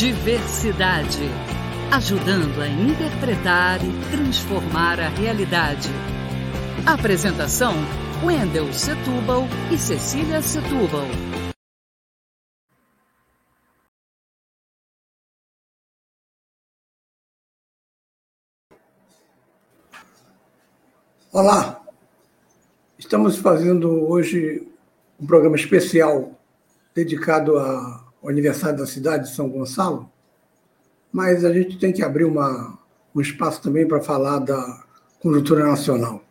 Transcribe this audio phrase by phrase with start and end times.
[0.00, 1.28] Diversidade.
[1.92, 5.90] Ajudando a interpretar e transformar a realidade.
[6.86, 7.74] Apresentação:
[8.24, 11.04] Wendel Setúbal e Cecília Setúbal.
[21.30, 21.84] Olá,
[22.98, 24.66] estamos fazendo hoje
[25.20, 26.32] um programa especial
[26.94, 27.58] dedicado
[28.22, 30.10] ao aniversário da cidade de São Gonçalo,
[31.12, 32.78] mas a gente tem que abrir uma,
[33.14, 34.84] um espaço também para falar da
[35.20, 36.22] conjuntura nacional.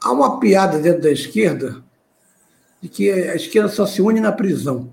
[0.00, 1.82] Há uma piada dentro da esquerda
[2.80, 4.92] de que a esquerda só se une na prisão.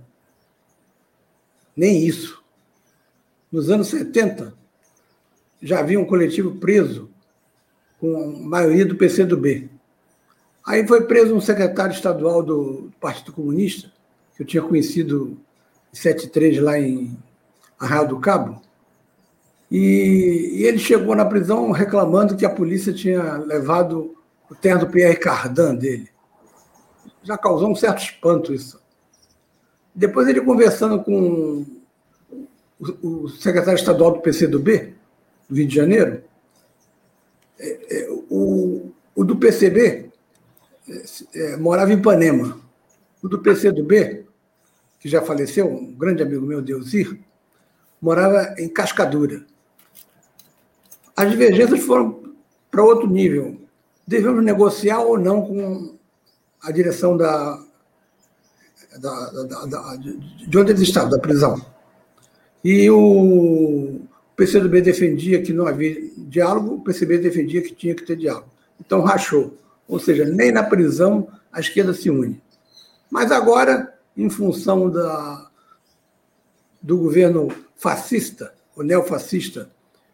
[1.75, 2.43] Nem isso.
[3.51, 4.53] Nos anos 70,
[5.61, 7.09] já havia um coletivo preso
[7.99, 9.69] com a maioria do PCdoB.
[10.65, 13.91] Aí foi preso um secretário estadual do Partido Comunista,
[14.35, 15.37] que eu tinha conhecido
[15.91, 17.17] em 73 lá em
[17.79, 18.61] Arraial do Cabo,
[19.69, 24.15] e, e, ele chegou na prisão reclamando que a polícia tinha levado
[24.49, 26.09] o terno do Pierre Cardan dele.
[27.23, 28.79] Já causou um certo espanto isso.
[29.93, 31.65] Depois ele conversando com
[32.79, 34.93] o, o secretário estadual do PCdoB,
[35.49, 36.23] do Rio de Janeiro,
[37.59, 40.11] é, é, o, o do PCB
[40.87, 42.59] é, é, morava em Ipanema.
[43.23, 44.24] O do PCdoB,
[45.05, 47.19] que já faleceu, um grande amigo meu, Deusir,
[48.01, 49.45] morava em Cascadura.
[51.15, 52.33] As divergências foram
[52.71, 53.55] para outro nível.
[54.07, 55.95] Devemos negociar ou não com
[56.59, 57.63] a direção da,
[58.99, 61.63] da, da, da de onde eles estavam, da prisão.
[62.63, 64.01] E o
[64.35, 68.49] PCdoB defendia que não havia diálogo, o PCB defendia que tinha que ter diálogo.
[68.83, 69.55] Então rachou.
[69.87, 72.41] Ou seja, nem na prisão a esquerda se une.
[73.11, 75.49] Mas agora, em função da,
[76.81, 79.69] do governo fascista, o neofascista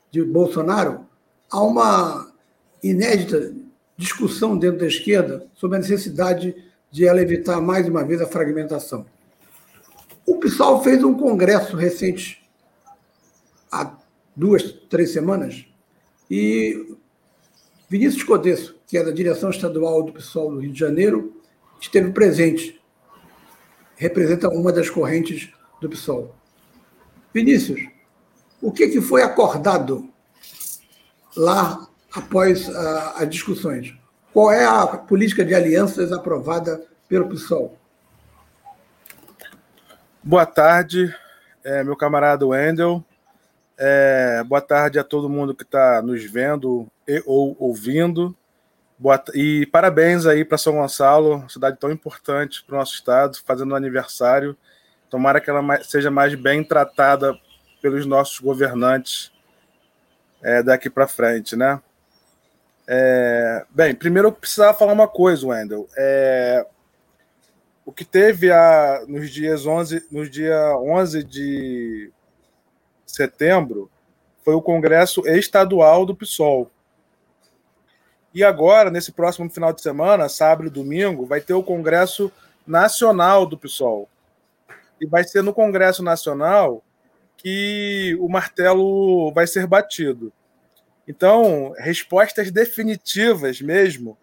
[0.09, 1.05] de Bolsonaro,
[1.49, 2.31] há uma
[2.83, 3.53] inédita
[3.95, 6.55] discussão dentro da esquerda sobre a necessidade
[6.89, 9.05] de ela evitar mais uma vez a fragmentação.
[10.25, 12.43] O PSOL fez um congresso recente,
[13.71, 13.95] há
[14.35, 15.65] duas, três semanas,
[16.29, 16.95] e
[17.87, 21.41] Vinícius Codesso, que é da direção estadual do PSOL do Rio de Janeiro,
[21.79, 22.80] esteve presente.
[24.01, 26.33] Representa uma das correntes do PSOL.
[27.31, 27.87] Vinícius,
[28.59, 30.11] o que, que foi acordado
[31.37, 33.95] lá após uh, as discussões?
[34.33, 37.77] Qual é a política de alianças aprovada pelo PSOL?
[40.23, 41.15] Boa tarde,
[41.63, 43.05] é, meu camarada Wendel.
[43.77, 48.35] É, boa tarde a todo mundo que está nos vendo e, ou ouvindo.
[49.01, 53.71] Boa, e parabéns aí para São Gonçalo, cidade tão importante para o nosso estado, fazendo
[53.71, 54.55] um aniversário.
[55.09, 57.35] Tomara que ela seja mais bem tratada
[57.81, 59.31] pelos nossos governantes
[60.43, 61.81] é, daqui para frente, né?
[62.87, 65.89] É, bem, primeiro eu precisava falar uma coisa, Wendel.
[65.97, 66.63] É,
[67.83, 72.11] o que teve a, nos dias 11, nos dia 11 de
[73.03, 73.89] setembro
[74.45, 76.69] foi o Congresso Estadual do PSOL.
[78.33, 82.31] E agora, nesse próximo final de semana, sábado e domingo, vai ter o Congresso
[82.65, 84.07] Nacional do PSOL.
[84.99, 86.83] E vai ser no Congresso Nacional
[87.35, 90.31] que o martelo vai ser batido.
[91.07, 94.17] Então, respostas definitivas mesmo,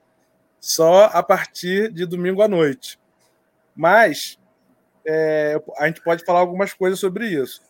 [0.60, 2.98] só a partir de domingo à noite.
[3.76, 4.38] Mas
[5.06, 7.60] é, a gente pode falar algumas coisas sobre isso.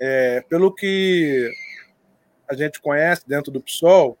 [0.00, 1.50] É, pelo que
[2.48, 4.16] a gente conhece dentro do PSOL,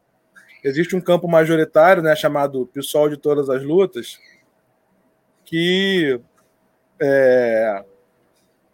[0.64, 4.18] existe um campo majoritário né, chamado PSOL de Todas as Lutas,
[5.44, 6.18] que
[6.98, 7.84] está é,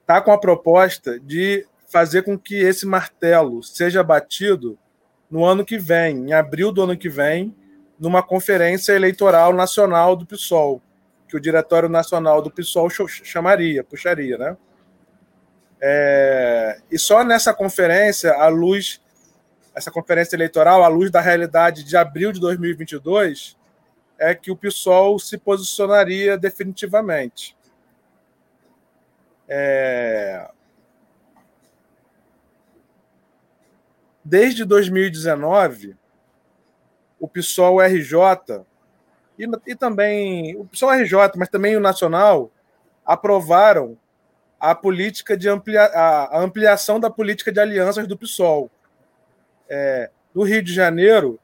[0.07, 4.79] tá com a proposta de fazer com que esse martelo seja batido
[5.29, 7.55] no ano que vem, em abril do ano que vem,
[7.99, 10.81] numa conferência eleitoral nacional do PSOL,
[11.29, 14.57] que o Diretório Nacional do PSOL chamaria, puxaria, né?
[15.83, 19.01] É, e só nessa conferência, à luz,
[19.75, 23.57] essa conferência eleitoral, à luz da realidade de abril de 2022,
[24.19, 27.57] é que o PSOL se posicionaria definitivamente.
[29.49, 30.51] É...
[34.25, 35.97] Desde 2019,
[37.19, 38.65] o PSOL RJ
[39.39, 42.51] e, e também o PSOL RJ, mas também o Nacional
[43.05, 43.99] aprovaram
[44.59, 48.71] a política de amplia, a, ampliação da política de alianças do PSOL.
[49.71, 51.39] É, no Rio de Janeiro,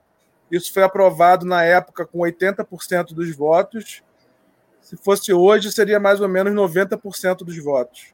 [0.50, 4.02] isso foi aprovado na época com 80% dos votos.
[4.80, 8.12] Se fosse hoje, seria mais ou menos 90% dos votos.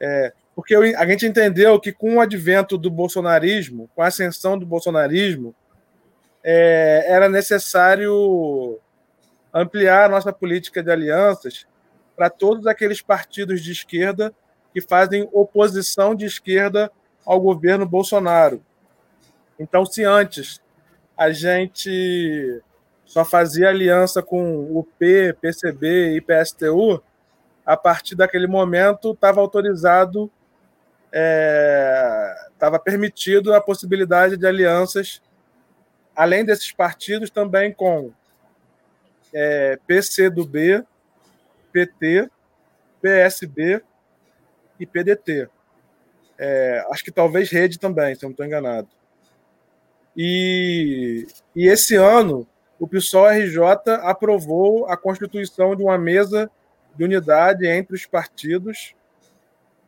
[0.00, 4.66] É, porque a gente entendeu que com o advento do bolsonarismo, com a ascensão do
[4.66, 5.54] bolsonarismo,
[6.42, 8.78] é, era necessário
[9.52, 11.66] ampliar a nossa política de alianças
[12.16, 14.32] para todos aqueles partidos de esquerda
[14.72, 16.90] que fazem oposição de esquerda
[17.24, 18.62] ao governo Bolsonaro.
[19.60, 20.58] Então, se antes
[21.14, 22.62] a gente
[23.04, 27.02] só fazia aliança com o P, PCB e PSTU,
[27.66, 30.30] a partir daquele momento estava autorizado,
[32.54, 35.20] estava é, permitido a possibilidade de alianças,
[36.16, 38.10] além desses partidos, também com
[39.34, 40.82] é, PC do B,
[41.70, 42.30] PT,
[43.02, 43.82] PSB
[44.78, 45.50] e PDT.
[46.38, 48.88] É, acho que talvez rede também, se eu não estou enganado.
[50.22, 51.26] E,
[51.56, 52.46] e esse ano,
[52.78, 53.62] o PSOL RJ
[54.02, 56.50] aprovou a constituição de uma mesa
[56.94, 58.94] de unidade entre os partidos.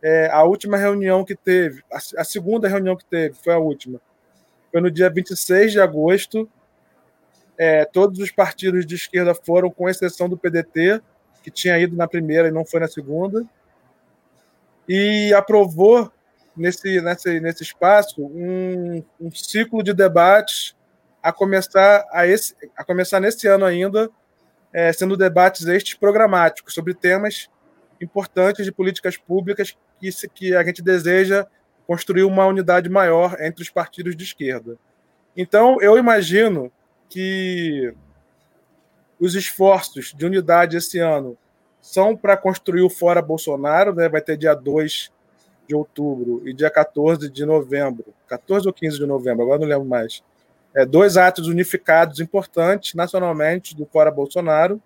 [0.01, 4.01] É, a última reunião que teve, a, a segunda reunião que teve, foi a última,
[4.71, 6.49] foi no dia 26 de agosto.
[7.59, 11.03] É, todos os partidos de esquerda foram, com exceção do PDT,
[11.43, 13.45] que tinha ido na primeira e não foi na segunda,
[14.89, 16.11] e aprovou
[16.57, 20.77] nesse, nesse, nesse espaço um, um ciclo de debates
[21.23, 24.11] a começar, a, esse, a começar nesse ano ainda,
[24.73, 27.49] é, sendo debates estes programáticos sobre temas
[28.01, 31.47] importantes de políticas públicas que, que a gente deseja
[31.87, 34.77] construir uma unidade maior entre os partidos de esquerda.
[35.37, 36.73] Então, eu imagino
[37.09, 37.95] que
[39.21, 41.39] os esforços de unidade esse ano
[41.81, 44.09] são para construir o Fora Bolsonaro, né?
[44.09, 45.13] vai ter dia 2
[45.67, 49.85] de outubro e dia 14 de novembro, 14 ou 15 de novembro, agora não lembro
[49.85, 50.23] mais.
[50.75, 54.81] É, dois atos unificados importantes nacionalmente do Fora Bolsonaro.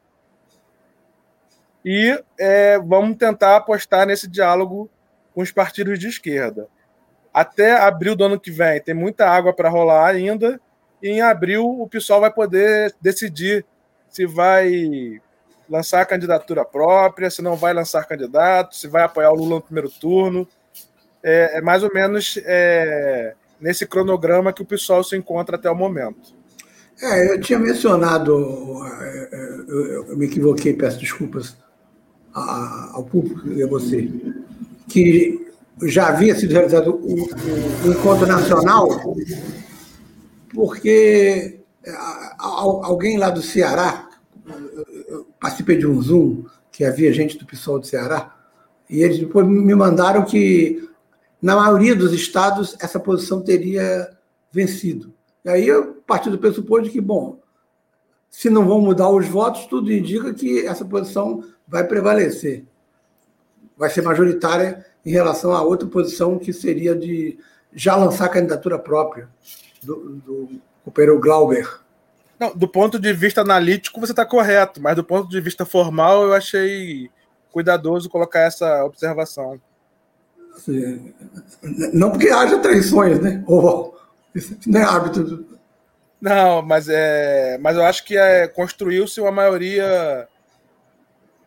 [1.85, 4.91] E é, vamos tentar apostar nesse diálogo
[5.33, 6.67] com os partidos de esquerda.
[7.33, 10.61] Até abril do ano que vem tem muita água para rolar ainda,
[11.03, 13.65] e em abril o pessoal vai poder decidir
[14.09, 15.21] se vai
[15.69, 19.91] lançar candidatura própria, se não vai lançar candidato, se vai apoiar o Lula no primeiro
[19.91, 20.49] turno
[21.27, 25.75] é, é mais ou menos é, nesse cronograma que o pessoal se encontra até o
[25.75, 26.33] momento.
[27.03, 31.57] É, eu tinha mencionado, é, é, eu me equivoquei, peço desculpas
[32.33, 34.09] ao público e a você,
[34.89, 35.51] que
[35.83, 37.29] já havia sido realizado o,
[37.87, 38.89] um encontro nacional,
[40.55, 41.93] porque é,
[42.39, 44.09] alguém lá do Ceará,
[45.09, 48.37] eu participei de um Zoom, que havia gente do pessoal do Ceará,
[48.89, 50.86] e eles depois me mandaram que
[51.47, 54.11] na maioria dos estados, essa posição teria
[54.51, 55.15] vencido.
[55.45, 57.39] E aí eu parti do pressuposto que, bom,
[58.29, 62.65] se não vão mudar os votos, tudo indica que essa posição vai prevalecer.
[63.79, 67.39] Vai ser majoritária em relação à outra posição que seria de
[67.73, 69.29] já lançar a candidatura própria
[69.85, 70.49] do, do
[70.85, 71.79] companheiro Glauber.
[72.41, 76.25] Não, do ponto de vista analítico, você está correto, mas do ponto de vista formal,
[76.25, 77.09] eu achei
[77.53, 79.61] cuidadoso colocar essa observação.
[81.93, 83.43] Não porque haja traições, né?
[83.47, 83.97] Ou,
[84.67, 85.47] não é hábito.
[86.21, 90.29] Não, mas, é, mas eu acho que é, construiu-se uma maioria.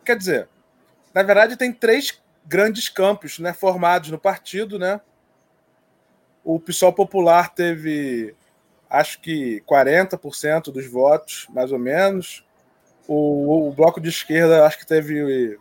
[0.06, 0.50] Quer dizer,
[1.13, 5.01] na verdade, tem três grandes campos né, formados no partido, né?
[6.43, 8.36] O PSOL Popular teve,
[8.89, 12.43] acho que 40% dos votos, mais ou menos.
[13.07, 15.60] O, o Bloco de Esquerda, acho que teve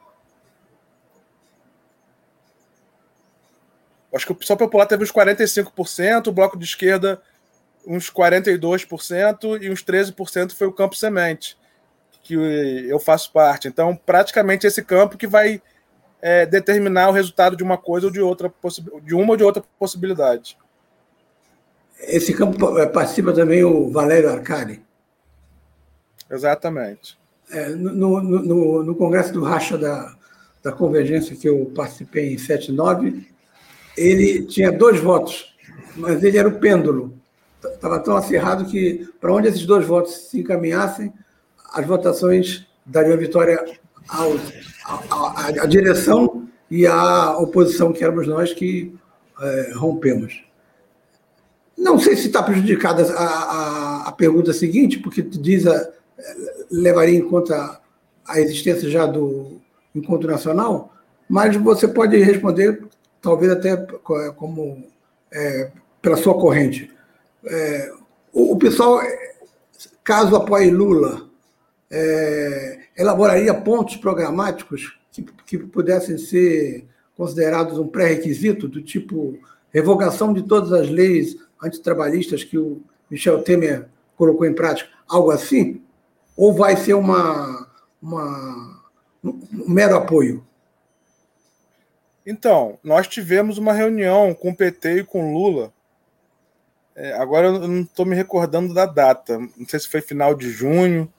[4.12, 7.20] Acho que o PSOL Popular teve uns 45%, o Bloco de Esquerda
[7.88, 11.56] uns 42% e uns 13% foi o Campo Semente,
[12.22, 13.66] que eu faço parte.
[13.66, 15.62] Então, praticamente esse campo que vai
[16.20, 18.52] é, determinar o resultado de uma coisa ou de outra,
[19.02, 20.58] de uma ou de outra possibilidade.
[22.00, 24.82] Esse campo é, participa também o Valério Arcari?
[26.30, 27.18] Exatamente.
[27.50, 30.14] É, no, no, no, no, Congresso do Racha da,
[30.62, 33.26] da Convergência, que eu participei em 79,
[33.98, 35.54] ele tinha dois votos,
[35.96, 37.14] mas ele era o pêndulo.
[37.64, 41.12] Estava tão acirrado que, para onde esses dois votos se encaminhassem,
[41.72, 43.62] as votações dariam vitória
[44.08, 48.94] à direção e à oposição, que éramos nós que
[49.40, 50.44] é, rompemos.
[51.76, 55.90] Não sei se está prejudicada a, a, a, pergunta seguinte, porque diz a,
[56.70, 57.80] levaria em conta
[58.26, 59.60] a existência já do
[59.94, 60.92] encontro nacional,
[61.28, 62.82] mas você pode responder
[63.20, 63.76] talvez até
[64.36, 64.84] como
[65.32, 65.70] é,
[66.00, 66.90] pela sua corrente.
[67.44, 67.92] É,
[68.32, 69.00] o, o, pessoal,
[70.02, 71.28] caso apoie Lula,
[71.90, 79.38] é, elaboraria pontos programáticos que, que pudessem ser considerados um pré-requisito, do tipo
[79.70, 85.82] revogação de todas as leis antitrabalhistas que o Michel Temer colocou em prática, algo assim?
[86.36, 87.68] Ou vai ser uma,
[88.00, 88.80] uma
[89.22, 90.44] um mero apoio?
[92.30, 95.72] Então, nós tivemos uma reunião com o PT e com Lula.
[96.94, 99.38] É, agora eu não estou me recordando da data.
[99.38, 101.10] Não sei se foi final de junho.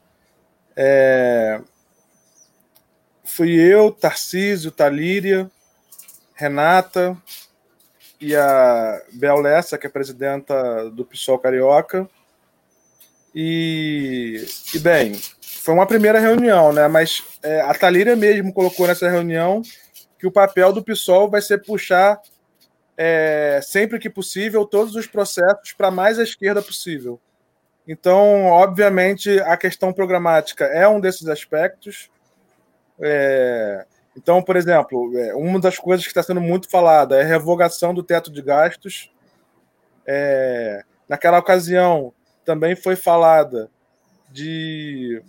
[0.75, 1.59] É,
[3.23, 5.49] fui eu, Tarcísio, Talíria,
[6.35, 7.17] Renata
[8.21, 12.07] e a Bel Lessa, que é presidenta do PSOL Carioca.
[13.33, 16.87] E, e bem, foi uma primeira reunião, né?
[16.87, 19.63] Mas é, a Talíria mesmo colocou nessa reunião
[20.19, 22.21] que o papel do PSOL vai ser puxar
[22.97, 27.17] é, sempre que possível todos os processos para mais à esquerda possível.
[27.87, 32.11] Então, obviamente, a questão programática é um desses aspectos.
[32.99, 33.85] É,
[34.17, 37.93] então, por exemplo, é, uma das coisas que está sendo muito falada é a revogação
[37.93, 39.11] do teto de gastos.
[40.05, 43.71] É, naquela ocasião, também foi falada
[44.29, 45.23] de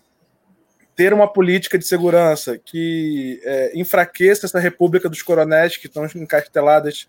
[1.00, 7.09] ter uma política de segurança que é, enfraqueça essa república dos coronéis que estão encasteladas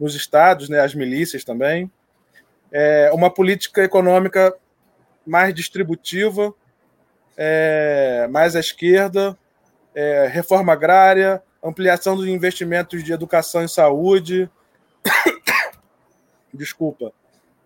[0.00, 1.92] nos estados, né, as milícias também.
[2.72, 4.56] É, uma política econômica
[5.26, 6.54] mais distributiva,
[7.36, 9.36] é, mais à esquerda,
[9.94, 14.50] é, reforma agrária, ampliação dos investimentos de educação e saúde.
[16.54, 17.12] Desculpa.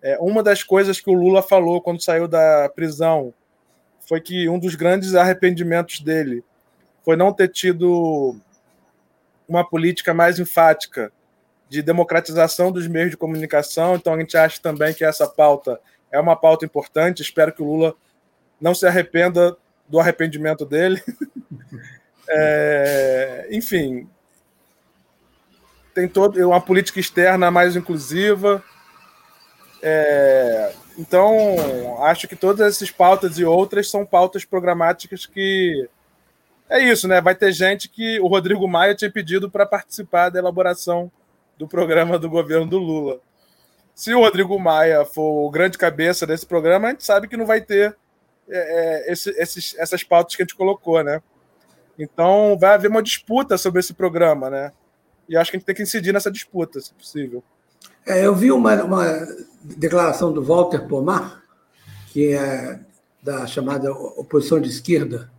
[0.01, 3.33] É, uma das coisas que o Lula falou quando saiu da prisão
[4.11, 6.43] foi que um dos grandes arrependimentos dele
[7.01, 8.35] foi não ter tido
[9.47, 11.13] uma política mais enfática
[11.69, 13.95] de democratização dos meios de comunicação.
[13.95, 15.79] Então a gente acha também que essa pauta
[16.11, 17.21] é uma pauta importante.
[17.21, 17.95] Espero que o Lula
[18.59, 19.55] não se arrependa
[19.87, 21.01] do arrependimento dele.
[22.27, 24.09] é, enfim,
[25.93, 28.61] tem todo uma política externa mais inclusiva.
[29.81, 35.89] É, então, acho que todas essas pautas e outras são pautas programáticas que
[36.69, 37.19] é isso, né?
[37.19, 41.11] Vai ter gente que o Rodrigo Maia tinha pedido para participar da elaboração
[41.57, 43.19] do programa do governo do Lula.
[43.95, 47.47] Se o Rodrigo Maia for o grande cabeça desse programa, a gente sabe que não
[47.47, 47.97] vai ter
[48.47, 51.19] é, é esse, esses, essas pautas que a gente colocou, né?
[51.97, 54.71] Então vai haver uma disputa sobre esse programa, né?
[55.27, 57.43] E acho que a gente tem que incidir nessa disputa, se possível.
[58.05, 59.27] É, eu vi uma, uma
[59.63, 61.43] declaração do Walter Pomar,
[62.07, 62.79] que é
[63.21, 65.31] da chamada oposição de esquerda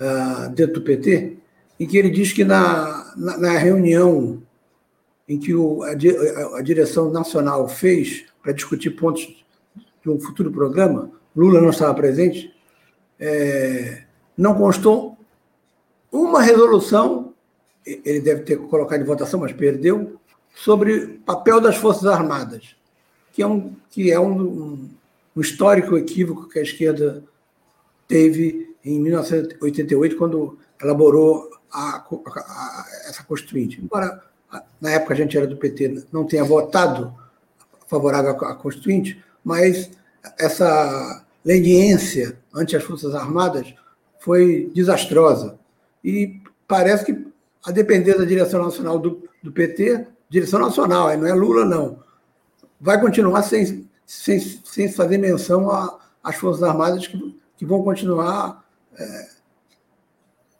[0.00, 1.36] uh, dentro do PT,
[1.78, 4.42] em que ele diz que na, na, na reunião
[5.28, 9.44] em que o, a, a, direção nacional fez para discutir pontos
[10.02, 12.52] de um futuro programa, Lula não estava presente,
[13.18, 14.02] é,
[14.36, 15.16] não constou
[16.10, 17.32] uma resolução,
[17.86, 20.19] ele deve ter colocado em votação, mas perdeu,
[20.54, 22.76] sobre papel das Forças Armadas,
[23.32, 24.90] que é um, que é um,
[25.34, 27.22] um histórico equívoco que a esquerda
[28.06, 32.04] teve em 1988, quando elaborou a, a,
[32.38, 33.80] a, essa Constituinte.
[33.80, 34.22] Embora
[34.80, 37.14] na época a gente era do PT, não tenha votado
[37.86, 39.90] favorável à Constituinte, mas
[40.38, 43.72] essa leniência ante as Forças Armadas
[44.18, 45.58] foi desastrosa.
[46.04, 47.26] E parece que,
[47.64, 51.98] a depender da direção nacional do, do PT, direção nacional, não é Lula, não.
[52.80, 55.68] Vai continuar sem, sem, sem fazer menção
[56.22, 58.64] às Forças Armadas que, que vão continuar
[58.96, 59.28] é,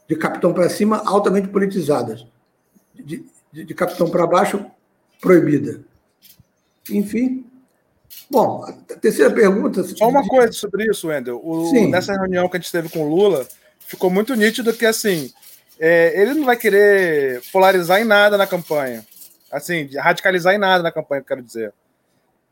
[0.08, 2.26] de capitão para cima, altamente politizadas.
[2.92, 4.66] De, de, de capitão para baixo,
[5.20, 5.80] proibida.
[6.90, 7.46] Enfim.
[8.28, 9.84] Bom, a terceira pergunta.
[9.84, 11.40] Só uma coisa sobre isso, Wendel.
[11.42, 13.46] O, nessa reunião que a gente teve com o Lula,
[13.78, 15.32] ficou muito nítido que assim.
[15.78, 19.06] É, ele não vai querer polarizar em nada na campanha
[19.50, 21.72] assim, radicalizar em nada na campanha, quero dizer.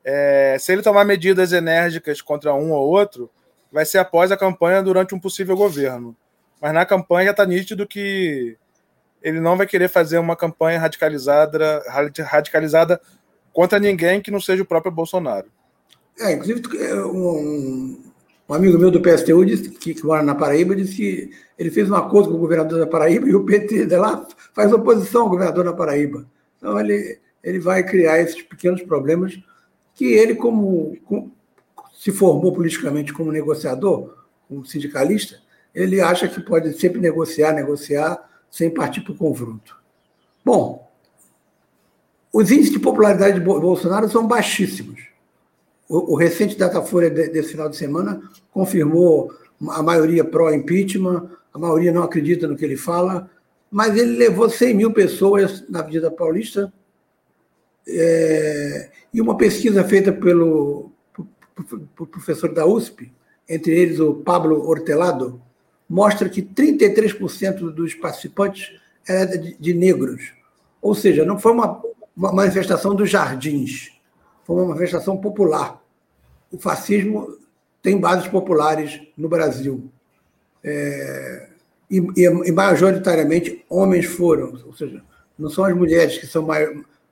[0.04, 3.30] É, se ele tomar medidas enérgicas contra um ou outro,
[3.70, 6.16] vai ser após a campanha durante um possível governo.
[6.60, 8.56] Mas na campanha já está nítido que
[9.22, 11.82] ele não vai querer fazer uma campanha radicalizada,
[12.24, 13.00] radicalizada
[13.52, 15.46] contra ninguém que não seja o próprio Bolsonaro.
[16.18, 18.02] É, inclusive, é, um,
[18.48, 21.90] um amigo meu do PSTU disse que, que mora na Paraíba disse que ele fez
[21.90, 25.28] um acordo com o governador da Paraíba e o PT de lá faz oposição ao
[25.28, 26.26] governador da Paraíba.
[26.58, 29.38] Então, ele, ele vai criar esses pequenos problemas
[29.94, 31.32] que ele, como, como
[31.92, 34.14] se formou politicamente como negociador,
[34.46, 35.40] como sindicalista,
[35.74, 38.18] ele acha que pode sempre negociar, negociar,
[38.50, 39.76] sem partir para o confronto.
[40.44, 40.88] Bom,
[42.32, 45.00] os índices de popularidade de Bolsonaro são baixíssimos.
[45.88, 48.22] O, o recente Datafolha desse final de semana
[48.52, 49.32] confirmou
[49.70, 53.28] a maioria pró-impeachment, a maioria não acredita no que ele fala,
[53.70, 56.72] mas ele levou 100 mil pessoas na Avenida Paulista.
[57.86, 60.92] É, e uma pesquisa feita pelo,
[62.10, 63.12] professor da USP,
[63.48, 65.40] entre eles o Pablo Hortelado,
[65.88, 70.32] mostra que 33% dos participantes eram de, de, negros.
[70.82, 71.82] Ou seja, não foi uma,
[72.14, 73.90] uma manifestação dos jardins,
[74.44, 75.82] foi uma manifestação popular.
[76.50, 77.38] O fascismo
[77.82, 79.90] tem bases populares no Brasil.
[80.62, 81.48] É,
[81.90, 85.02] e, e, majoritariamente homens foram, ou seja,
[85.38, 86.46] não são as mulheres que são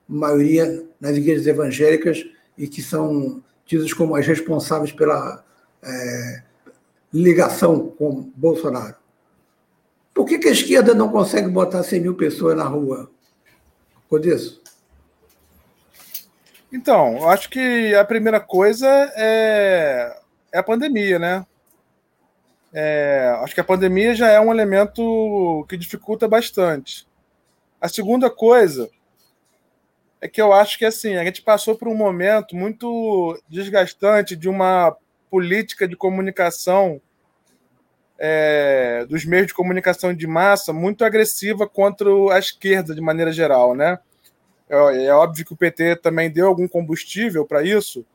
[0.07, 2.23] maioria nas igrejas evangélicas
[2.57, 5.43] e que são tidas como as responsáveis pela
[5.81, 6.43] é,
[7.13, 8.95] ligação com Bolsonaro.
[10.13, 13.09] Por que, que, a esquerda não consegue botar 100 mil pessoas na rua?
[14.09, 14.61] Por isso?
[16.71, 20.19] Então, acho que a primeira coisa é,
[20.51, 21.45] é a pandemia, né?
[22.79, 27.07] É, acho que a pandemia já é um elemento que dificulta bastante.
[27.81, 28.87] A segunda coisa
[30.21, 34.47] é que eu acho que assim a gente passou por um momento muito desgastante de
[34.47, 34.95] uma
[35.27, 37.01] política de comunicação
[38.19, 43.73] é, dos meios de comunicação de massa muito agressiva contra a esquerda de maneira geral,
[43.73, 43.97] né?
[44.69, 48.05] É, é óbvio que o PT também deu algum combustível para isso,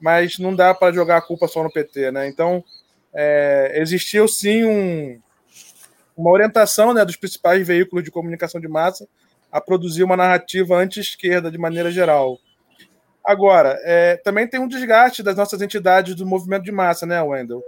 [0.00, 2.26] mas não dá para jogar a culpa só no PT, né?
[2.26, 2.64] Então
[3.14, 5.20] é, existiu sim um,
[6.16, 9.08] uma orientação né, dos principais veículos de comunicação de massa
[9.50, 12.38] a produzir uma narrativa anti-esquerda de maneira geral.
[13.24, 17.62] Agora, é, também tem um desgaste das nossas entidades do movimento de massa, né, Wendel?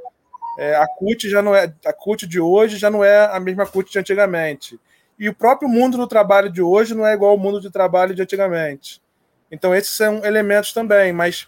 [0.58, 3.66] É, a CUT já não é a CUT de hoje já não é a mesma
[3.66, 4.78] CUT de antigamente.
[5.18, 8.14] E o próprio mundo do trabalho de hoje não é igual ao mundo de trabalho
[8.14, 9.02] de antigamente.
[9.50, 11.46] Então, esses são elementos também, mas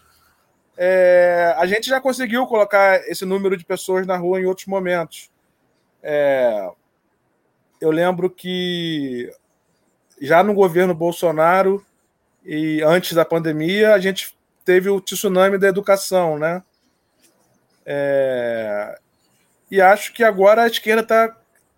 [0.77, 5.29] é, a gente já conseguiu colocar esse número de pessoas na rua em outros momentos.
[6.01, 6.69] É,
[7.79, 9.31] eu lembro que
[10.19, 11.85] já no governo Bolsonaro
[12.45, 16.63] e antes da pandemia, a gente teve o tsunami da educação, né?
[17.85, 18.97] É,
[19.69, 21.37] e acho que agora a esquerda está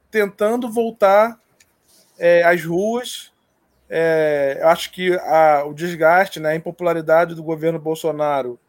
[0.09, 1.39] tentando voltar
[2.17, 3.31] é, às ruas.
[3.89, 8.59] É, acho que a, o desgaste, né, a impopularidade do governo Bolsonaro,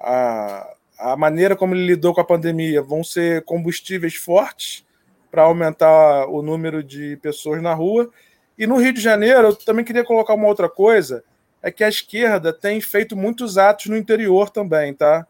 [0.00, 4.84] a, a maneira como ele lidou com a pandemia vão ser combustíveis fortes
[5.30, 8.10] para aumentar o número de pessoas na rua.
[8.58, 11.22] E no Rio de Janeiro, eu também queria colocar uma outra coisa,
[11.62, 15.26] é que a esquerda tem feito muitos atos no interior também, tá?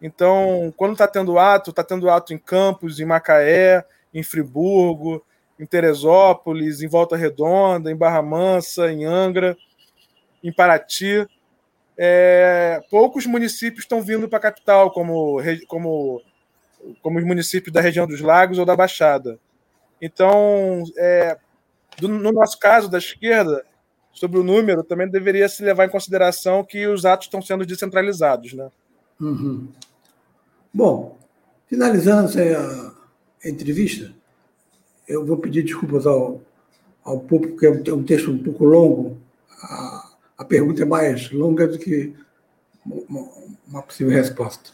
[0.00, 5.24] Então, quando está tendo ato, está tendo ato em Campos, em Macaé, em Friburgo,
[5.58, 9.56] em Teresópolis, em Volta Redonda, em Barra Mansa, em Angra,
[10.42, 11.26] em Paraty.
[11.96, 16.22] É, poucos municípios estão vindo para a capital, como, como,
[17.02, 19.38] como os municípios da região dos Lagos ou da Baixada.
[20.00, 21.38] Então, é,
[21.98, 23.64] do, no nosso caso, da esquerda,
[24.12, 28.52] sobre o número, também deveria se levar em consideração que os atos estão sendo descentralizados.
[28.52, 28.70] Né?
[29.20, 29.68] Uhum.
[30.72, 31.18] Bom,
[31.66, 32.94] finalizando essa
[33.44, 34.12] entrevista,
[35.08, 36.40] eu vou pedir desculpas ao,
[37.04, 39.18] ao público, porque é um texto um pouco longo.
[39.62, 42.14] A, a pergunta é mais longa do que
[42.86, 44.70] uma, possível resposta.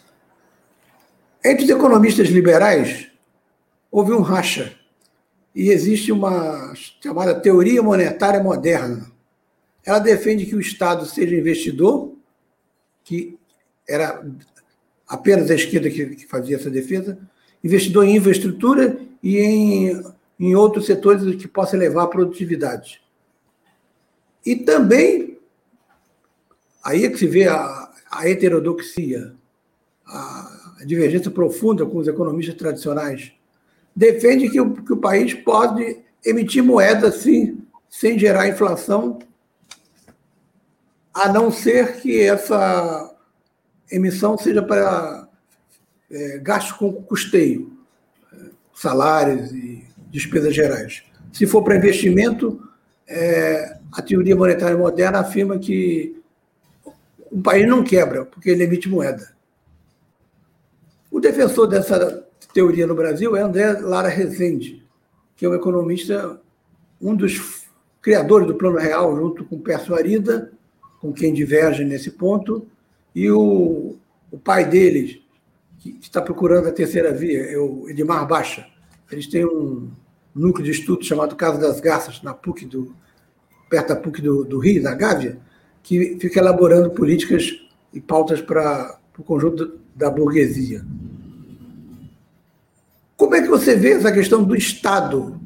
[1.44, 3.08] Entre os economistas liberais,
[3.90, 4.74] houve um racha
[5.54, 9.10] e existe uma chamada teoria monetária moderna.
[9.84, 12.14] Ela defende que o Estado seja investidor,
[13.04, 13.38] que
[13.88, 14.24] era
[15.06, 17.18] apenas a esquerda que, fazia essa defesa,
[17.64, 20.02] investidor em infraestrutura e em,
[20.38, 23.00] em outros setores que possa elevar a produtividade.
[24.44, 25.27] E também,
[26.82, 29.34] aí é que se vê a, a heterodoxia,
[30.06, 33.32] a, a divergência profunda com os economistas tradicionais
[33.94, 37.58] defende que o, que o país pode emitir moeda sim,
[37.90, 39.18] sem gerar inflação,
[41.12, 43.12] a não ser que essa
[43.90, 45.28] emissão seja para
[46.10, 47.72] é, gasto com custeio,
[48.72, 51.02] salários e despesas gerais.
[51.32, 52.62] Se for para investimento,
[53.06, 56.17] é, a teoria monetária moderna afirma que
[57.30, 59.36] o país não quebra, porque ele emite moeda.
[61.10, 64.84] O defensor dessa teoria no Brasil é André Lara Rezende,
[65.36, 66.40] que é um economista,
[67.00, 67.66] um dos
[68.00, 70.52] criadores do Plano Real, junto com Pércio Arida,
[71.00, 72.66] com quem diverge nesse ponto,
[73.14, 73.96] e o,
[74.30, 75.20] o pai deles,
[75.78, 78.66] que está procurando a terceira via, é o Edmar Baixa.
[79.10, 79.90] Eles têm um
[80.34, 82.94] núcleo de estudo chamado Casa das Garças, na PUC do,
[83.68, 85.38] perto da PUC do, do Rio, da Gávea,
[85.88, 87.50] que fica elaborando políticas
[87.94, 90.84] e pautas para o conjunto da burguesia.
[93.16, 95.40] Como é que você vê essa questão do Estado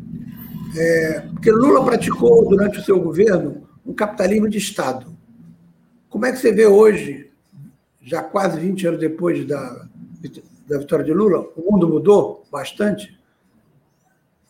[0.75, 5.07] É, porque Lula praticou durante o seu governo um capitalismo de Estado.
[6.09, 7.31] Como é que você vê hoje,
[8.01, 9.87] já quase 20 anos depois da,
[10.67, 13.17] da vitória de Lula, o mundo mudou bastante?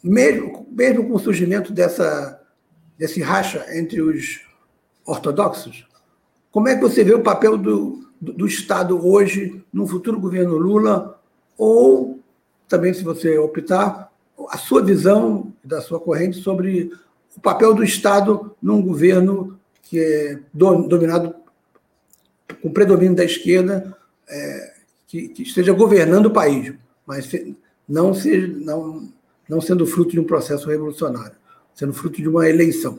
[0.03, 2.41] Mesmo, mesmo com o surgimento dessa,
[2.97, 4.41] desse racha entre os
[5.05, 5.87] ortodoxos,
[6.51, 10.57] como é que você vê o papel do, do, do Estado hoje no futuro governo
[10.57, 11.19] Lula?
[11.57, 12.21] Ou
[12.69, 14.13] também, se você optar,
[14.49, 16.93] a sua visão da sua corrente sobre
[17.37, 21.35] o papel do Estado num governo que é dominado
[22.63, 23.97] com predomínio da esquerda,
[24.29, 24.75] é,
[25.07, 26.73] que, que, esteja governando o país,
[27.07, 27.31] mas
[27.89, 29.09] não, seja, não,
[29.49, 31.37] não sendo fruto de um processo revolucionário,
[31.75, 32.99] sendo fruto de uma eleição.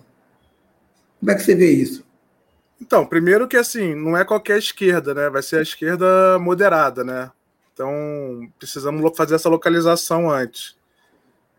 [1.24, 2.04] Como é que você vê isso?
[2.82, 5.30] Então, primeiro que assim, não é qualquer esquerda, né?
[5.30, 7.32] Vai ser a esquerda moderada, né?
[7.74, 10.76] Então, precisamos fazer essa localização antes.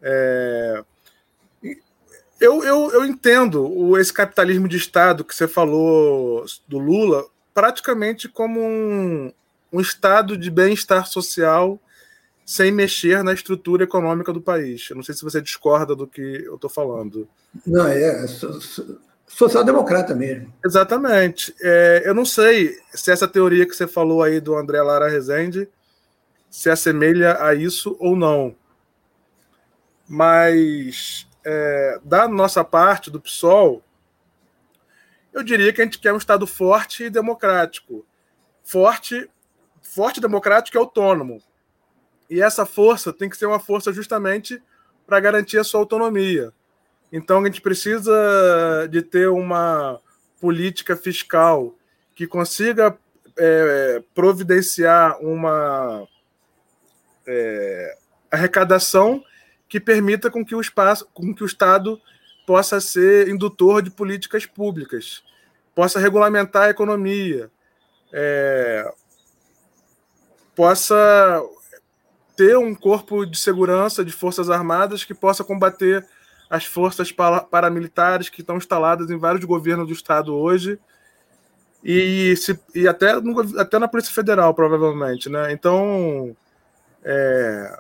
[0.03, 0.85] É...
[2.39, 7.25] Eu, eu, eu entendo o, esse capitalismo de Estado que você falou do Lula
[7.55, 9.33] praticamente como um,
[9.73, 11.81] um estado de bem-estar social
[12.45, 14.91] sem mexer na estrutura econômica do país.
[14.91, 17.27] Eu não sei se você discorda do que eu estou falando.
[17.67, 18.27] Não, é, é
[19.35, 20.53] social-democrata mesmo.
[20.65, 21.55] Exatamente.
[21.61, 25.69] É, eu não sei se essa teoria que você falou aí do André Lara Rezende
[26.49, 28.55] se assemelha a isso ou não.
[30.09, 33.83] Mas é, da nossa parte, do PSOL,
[35.33, 38.07] eu diria que a gente quer um Estado forte e democrático.
[38.63, 39.29] Forte,
[39.83, 41.43] forte, democrático e autônomo.
[42.31, 44.63] E essa força tem que ser uma força justamente
[45.05, 46.53] para garantir a sua autonomia.
[47.17, 50.01] Então a gente precisa de ter uma
[50.41, 51.73] política fiscal
[52.13, 52.99] que consiga
[53.39, 56.09] é, providenciar uma
[57.25, 57.97] é,
[58.33, 59.23] arrecadação
[59.69, 62.01] que permita com que o espaço, com que o Estado
[62.45, 65.23] possa ser indutor de políticas públicas,
[65.73, 67.49] possa regulamentar a economia,
[68.13, 68.93] é,
[70.57, 71.41] possa
[72.37, 76.05] ter um corpo de segurança de forças armadas que possa combater
[76.49, 77.13] as forças
[77.51, 80.79] paramilitares que estão instaladas em vários governos do estado hoje
[81.83, 85.29] e, se, e até, no, até na Polícia Federal, provavelmente.
[85.29, 85.53] Né?
[85.53, 86.35] Então,
[87.05, 87.79] é,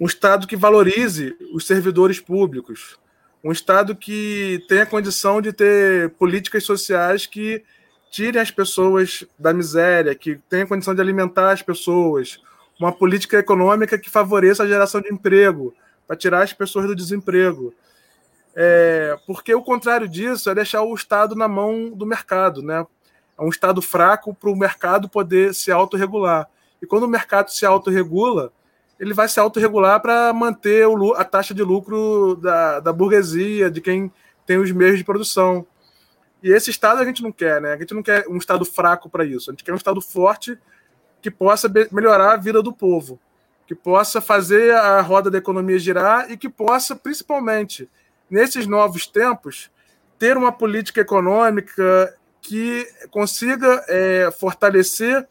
[0.00, 2.98] um Estado que valorize os servidores públicos,
[3.42, 7.62] um Estado que tenha condição de ter políticas sociais que
[8.10, 12.40] tirem as pessoas da miséria, que tenha condição de alimentar as pessoas,
[12.80, 15.74] uma política econômica que favoreça a geração de emprego,
[16.06, 17.74] para tirar as pessoas do desemprego.
[18.54, 22.86] É, porque o contrário disso é deixar o Estado na mão do mercado, né?
[23.36, 26.48] É um Estado fraco para o mercado poder se autorregular.
[26.80, 28.52] E quando o mercado se autorregula,
[28.98, 33.80] ele vai se autorregular para manter o, a taxa de lucro da, da burguesia, de
[33.80, 34.12] quem
[34.46, 35.66] tem os meios de produção.
[36.42, 37.72] E esse Estado a gente não quer, né?
[37.72, 39.50] A gente não quer um Estado fraco para isso.
[39.50, 40.58] A gente quer um Estado forte
[41.20, 43.18] que possa melhorar a vida do povo,
[43.66, 47.88] que possa fazer a roda da economia girar e que possa, principalmente
[48.28, 49.70] nesses novos tempos,
[50.18, 55.26] ter uma política econômica que consiga é, fortalecer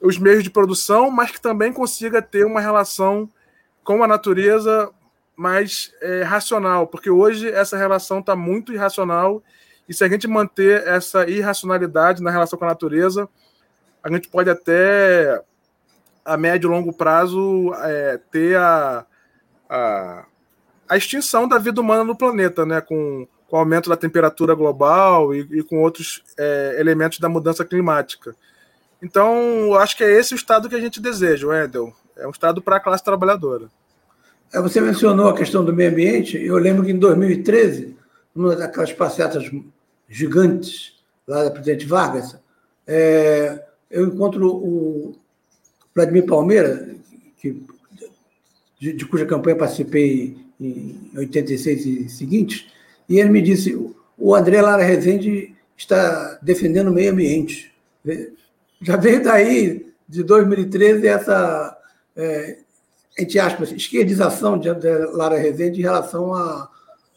[0.00, 3.28] os meios de produção, mas que também consiga ter uma relação
[3.84, 4.90] com a natureza
[5.36, 9.42] mais é, racional, porque hoje essa relação está muito irracional
[9.88, 13.28] e se a gente manter essa irracionalidade na relação com a natureza,
[14.02, 15.40] a gente pode até
[16.24, 19.04] a médio e longo prazo é, ter a,
[19.68, 20.24] a,
[20.88, 22.80] a, extinção da vida humana no planeta, né?
[22.80, 27.64] Com, com o aumento da temperatura global e, e com outros é, elementos da mudança
[27.64, 28.34] climática.
[29.02, 31.92] Então, acho que é esse o estado que a gente deseja, Wendel.
[32.16, 33.68] É um estado para a classe trabalhadora.
[34.52, 36.38] É, você mencionou a questão do meio ambiente.
[36.38, 37.96] Eu lembro que em 2013,
[38.34, 39.50] numa daquelas passeatas
[40.08, 42.36] gigantes lá da presidente Vargas,
[42.86, 45.16] é, eu encontro o
[45.94, 46.88] Vladimir Palmeira,
[47.38, 47.62] que,
[48.80, 52.66] de, de, cuja campanha participei em 86 e seguintes,
[53.08, 53.74] e ele me disse:
[54.16, 57.72] o André Lara Rezende está defendendo o meio ambiente
[58.82, 61.78] já veio daí, de 2013, essa,
[62.16, 62.58] é,
[63.18, 64.68] entre aspas, esquerdização de
[65.12, 66.68] Lara Rezende em relação a,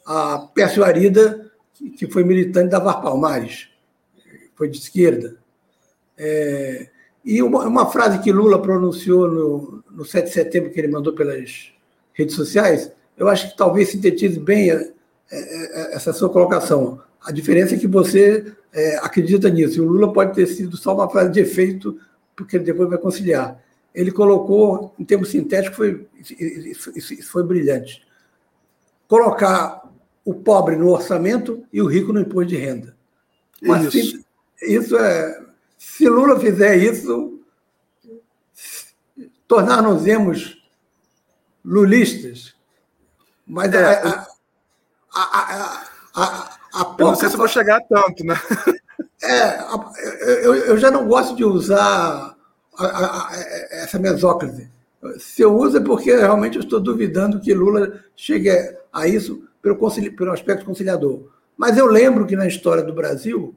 [0.05, 1.51] a Pércio Arida,
[1.97, 3.67] que foi militante da Var Palmares,
[4.55, 5.35] foi de esquerda.
[6.17, 6.87] É,
[7.25, 11.11] e uma, uma, frase que Lula pronunciou no, no 7 de setembro, que ele mandou
[11.13, 11.71] pelas
[12.13, 17.01] redes sociais, eu acho que talvez sintetize bem a, a, a, essa sua colocação.
[17.21, 19.77] A diferença é que você é, acredita nisso.
[19.77, 21.97] E o Lula pode ter sido só uma frase de efeito,
[22.35, 23.59] porque ele depois vai conciliar.
[23.93, 26.05] Ele colocou, em termos sintéticos, foi,
[26.95, 28.05] isso, foi brilhante.
[29.07, 29.83] colocar
[30.23, 32.95] o pobre no orçamento e o rico no imposto de renda.
[33.61, 34.23] Mas isso.
[34.61, 35.45] Isso é.
[35.77, 37.39] Se Lula fizer isso,
[39.47, 40.05] tornar-nos
[41.63, 42.55] lulistas.
[43.47, 44.27] Mas é, a,
[45.13, 47.03] a, a, a, a pouca...
[47.03, 48.35] Eu não sei se vou chegar tanto, né?
[49.23, 52.35] É, eu, eu já não gosto de usar
[53.71, 54.69] essa mesóclise.
[55.17, 58.49] Se eu uso é porque realmente eu estou duvidando que Lula chegue
[58.93, 59.77] a isso pelo,
[60.15, 61.27] pelo aspecto conciliador.
[61.57, 63.55] Mas eu lembro que na história do Brasil,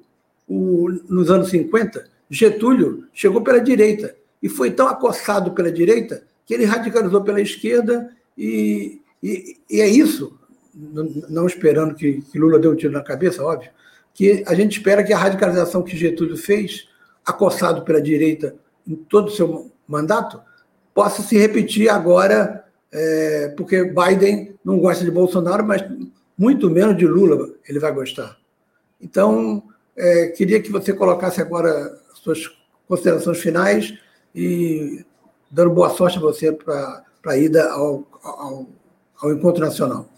[0.48, 6.54] o, nos anos 50, Getúlio chegou pela direita e foi tão acossado pela direita que
[6.54, 10.38] ele radicalizou pela esquerda e, e, e é isso,
[11.28, 13.70] não esperando que, que Lula dê um tiro na cabeça, óbvio,
[14.14, 16.88] que a gente espera que a radicalização que Getúlio fez,
[17.24, 18.54] acossado pela direita
[18.86, 20.40] em todo o seu mandato,
[20.94, 25.84] possa se repetir agora, é, porque Biden não gosta de Bolsonaro, mas
[26.36, 28.36] muito menos de Lula ele vai gostar.
[29.00, 29.62] Então,
[29.98, 32.56] é, queria que você colocasse agora suas
[32.86, 33.98] considerações finais
[34.34, 35.04] e
[35.50, 38.66] dando boa sorte a você para a ida ao, ao,
[39.20, 40.08] ao, encontro nacional.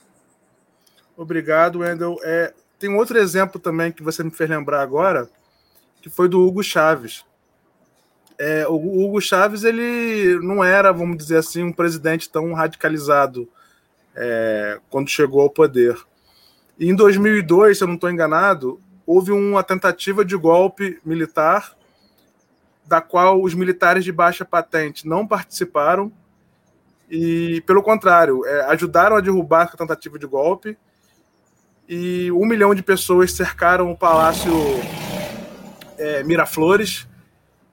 [1.17, 2.19] Obrigado, Wendel.
[2.23, 5.29] É, tem um outro exemplo também que você me fez lembrar agora,
[6.03, 7.25] que foi do Hugo Chaves.
[8.39, 13.49] É, o Hugo Chaves ele não era, vamos dizer assim, um presidente tão radicalizado
[14.15, 15.97] é, quando chegou ao poder.
[16.79, 21.77] E em 2002, se eu não estou enganado, houve uma tentativa de golpe militar,
[22.87, 26.13] da qual os militares de baixa patente não participaram
[27.11, 30.79] e, pelo contrário, é, ajudaram a derrubar a tentativa de golpe
[31.89, 34.53] e um milhão de pessoas cercaram o Palácio
[35.99, 37.09] é, Miraflores.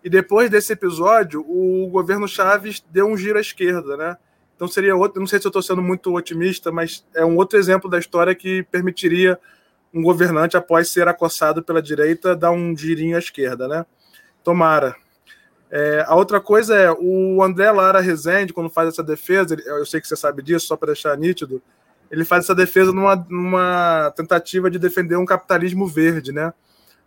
[0.04, 4.18] E depois desse episódio, o governo Chaves deu um giro à esquerda, né?
[4.56, 7.60] Então seria outro, não sei se eu estou sendo muito otimista, mas é um outro
[7.60, 9.40] exemplo da história que permitiria
[9.93, 13.86] um governante, após ser acossado pela direita, dar um girinho à esquerda, né?
[14.43, 14.95] Tomara.
[15.69, 20.00] É, a outra coisa é o André Lara Rezende, quando faz essa defesa, eu sei
[20.00, 21.62] que você sabe disso, só para deixar nítido,
[22.10, 26.54] ele faz essa defesa numa, numa tentativa de defender um capitalismo verde, né?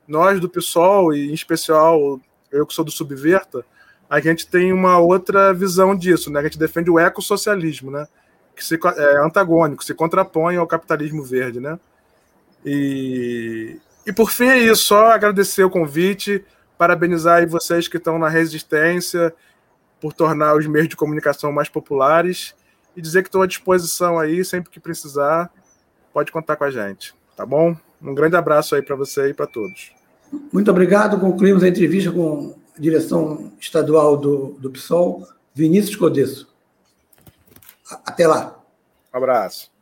[0.06, 2.20] Nós do PSOL, e em especial
[2.52, 3.64] eu que sou do Subverta,
[4.08, 6.40] a gente tem uma outra visão disso, né?
[6.40, 8.06] A gente defende o ecossocialismo, né?
[8.54, 11.78] Que se, é antagônico, se contrapõe ao capitalismo verde, né?
[12.64, 16.44] E, e por fim é isso, só agradecer o convite,
[16.76, 19.34] parabenizar aí vocês que estão na resistência
[20.00, 22.54] por tornar os meios de comunicação mais populares
[22.96, 25.50] e dizer que estou à disposição aí, sempre que precisar,
[26.12, 27.76] pode contar com a gente, tá bom?
[28.02, 29.92] Um grande abraço aí para você e para todos.
[30.52, 31.20] Muito obrigado.
[31.20, 36.48] Concluímos a entrevista com a direção estadual do, do PSOL, Vinícius Codesso.
[38.06, 38.58] Até lá.
[39.12, 39.79] Um abraço.